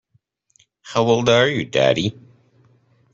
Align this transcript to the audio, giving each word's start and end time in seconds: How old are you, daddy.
How 0.81 1.03
old 1.03 1.29
are 1.29 1.47
you, 1.47 1.63
daddy. 1.63 2.15